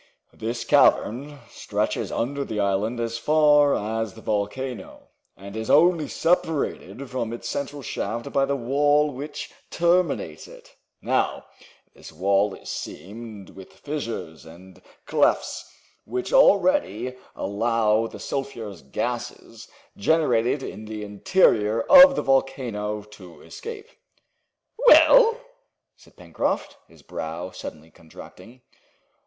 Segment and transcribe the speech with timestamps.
[0.33, 7.07] "This cavern stretches under the island as far as the volcano, and is only separated
[7.07, 10.75] from its central shaft by the wall which terminates it.
[11.03, 11.45] Now,
[11.93, 15.71] this wall is seamed with fissures and clefts
[16.05, 23.87] which already allow the sulphurous gases generated in the interior of the volcano to escape."
[24.87, 25.39] "Well?"
[25.95, 28.63] said Pencroft, his brow suddenly contracting.